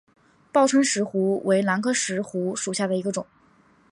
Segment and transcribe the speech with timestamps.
[0.51, 3.23] 报春石斛为兰科石斛属下的一个种。